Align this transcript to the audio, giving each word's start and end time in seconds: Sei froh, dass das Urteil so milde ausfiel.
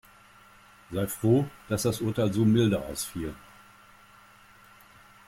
Sei 0.89 1.05
froh, 1.05 1.45
dass 1.69 1.83
das 1.83 2.01
Urteil 2.01 2.33
so 2.33 2.43
milde 2.43 2.81
ausfiel. 2.83 3.35